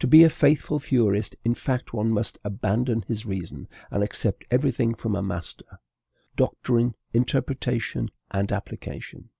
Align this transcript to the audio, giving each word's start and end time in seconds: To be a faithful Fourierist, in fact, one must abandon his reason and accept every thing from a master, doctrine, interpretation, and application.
To 0.00 0.06
be 0.06 0.24
a 0.24 0.28
faithful 0.28 0.78
Fourierist, 0.78 1.36
in 1.42 1.54
fact, 1.54 1.94
one 1.94 2.10
must 2.10 2.36
abandon 2.44 3.00
his 3.08 3.24
reason 3.24 3.66
and 3.90 4.04
accept 4.04 4.44
every 4.50 4.70
thing 4.70 4.92
from 4.94 5.16
a 5.16 5.22
master, 5.22 5.80
doctrine, 6.36 6.94
interpretation, 7.14 8.10
and 8.30 8.52
application. 8.52 9.30